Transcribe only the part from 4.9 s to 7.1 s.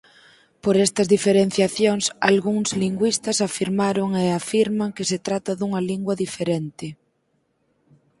que se trata dunha lingua diferente.